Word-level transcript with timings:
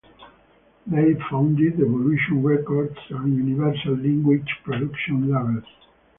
They 0.87 1.13
founded 1.29 1.77
the 1.77 1.83
Evolution 1.85 2.41
Records 2.41 2.97
and 3.11 3.35
Universal 3.37 3.97
Language 3.97 4.49
Productions 4.63 5.29
labels. 5.31 5.63